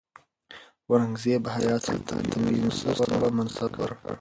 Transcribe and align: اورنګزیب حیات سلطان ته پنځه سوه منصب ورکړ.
اورنګزیب 0.87 1.43
حیات 1.55 1.81
سلطان 1.87 2.23
ته 2.31 2.35
پنځه 2.43 2.69
سوه 2.97 3.27
منصب 3.37 3.71
ورکړ. 3.81 4.07